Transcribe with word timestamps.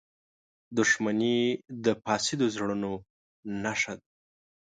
•دښمني 0.77 1.37
د 1.85 1.85
فاسدو 2.03 2.45
زړونو 2.55 2.91
نښه 3.63 3.93
ده. 3.99 4.05